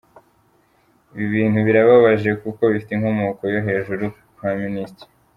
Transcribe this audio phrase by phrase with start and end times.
[1.13, 5.07] Ibi bintu birababaje kuko bifite inkomoko yo hejuru kwa Minister.